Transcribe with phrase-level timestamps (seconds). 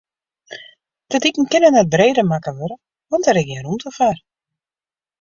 [1.11, 2.77] De diken kinne net breder makke wurde,
[3.09, 4.17] want dêr is gjin rûmte foar.